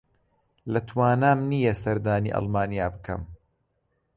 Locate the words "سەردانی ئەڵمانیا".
1.83-2.87